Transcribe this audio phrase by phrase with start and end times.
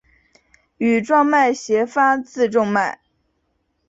[0.79, 3.01] 羽状脉斜发自中脉。